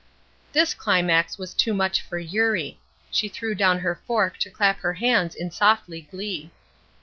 This 0.51 0.73
climax 0.73 1.37
was 1.37 1.53
too 1.53 1.75
much 1.75 2.01
for 2.01 2.17
Eurie. 2.17 2.79
She 3.11 3.29
threw 3.29 3.53
down 3.53 3.77
her 3.81 4.01
fork 4.07 4.39
to 4.39 4.49
clap 4.49 4.79
her 4.79 4.93
hands 4.93 5.35
in 5.35 5.51
softly 5.51 6.01
glee. 6.01 6.49